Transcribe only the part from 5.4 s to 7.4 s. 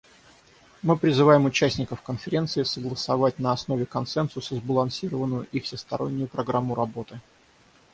и всестороннюю программу работы.